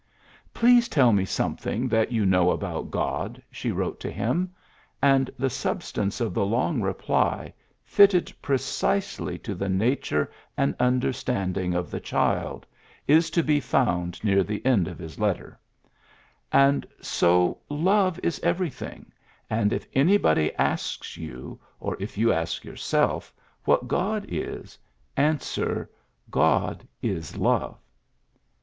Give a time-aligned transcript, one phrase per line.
[0.49, 4.51] ^^ Please tell me something that you know about God, ''she wrote to him;
[4.99, 11.91] and the substance of the long reply, fitted precisely to the nature and understanding of
[11.91, 12.65] the child,
[13.07, 15.89] is to be found near the end of his letter:^'
[16.51, 19.11] And so love is everything;
[19.51, 23.31] and if anybody asks you, or if you ask yourself,
[23.65, 24.79] what God is,
[25.15, 25.87] answer,
[26.31, 27.77] ^God is love.'